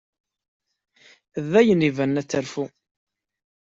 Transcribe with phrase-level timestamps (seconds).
[1.49, 2.65] D ayen ibanen ad terfu.